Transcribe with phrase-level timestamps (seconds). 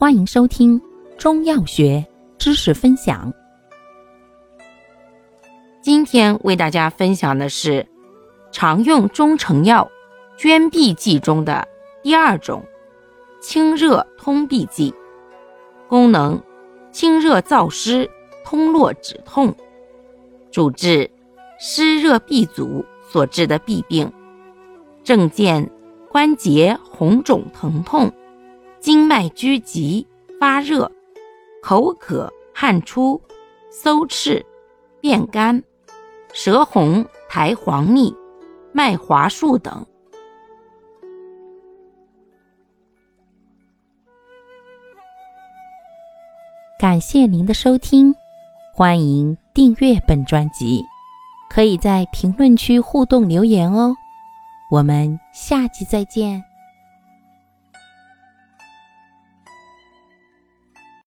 [0.00, 0.80] 欢迎收听
[1.18, 2.06] 中药学
[2.38, 3.32] 知识分享。
[5.82, 7.84] 今天为大家分享的是
[8.52, 9.90] 常用中成药
[10.36, 11.66] 捐痹剂中的
[12.00, 12.62] 第二种
[13.40, 14.94] 清热通闭剂，
[15.88, 16.40] 功能
[16.92, 18.08] 清热燥湿、
[18.44, 19.52] 通络止痛，
[20.52, 21.10] 主治
[21.58, 24.12] 湿热痹阻所致的痹病，
[25.02, 25.68] 症见
[26.08, 28.08] 关节红肿疼痛。
[28.80, 30.06] 经脉拘急、
[30.40, 30.90] 发热、
[31.62, 33.20] 口渴、汗出、
[33.70, 34.44] 搜赤、
[35.00, 35.62] 便干、
[36.32, 38.14] 舌红、苔黄腻、
[38.72, 39.84] 脉滑数等。
[46.78, 48.14] 感谢您的收听，
[48.72, 50.84] 欢迎订阅本专辑，
[51.50, 53.96] 可以在评论区互动留言哦。
[54.70, 56.47] 我们下期再见。